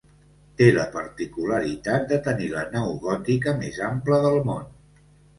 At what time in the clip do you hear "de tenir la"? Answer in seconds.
2.11-2.63